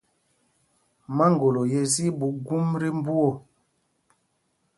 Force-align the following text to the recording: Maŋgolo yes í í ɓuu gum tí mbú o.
Maŋgolo 1.15 1.61
yes 1.71 1.95
í 2.05 2.05
í 2.11 2.15
ɓuu 2.17 2.33
gum 2.45 2.67
tí 2.79 2.87
mbú 2.97 3.13
o. 3.29 3.31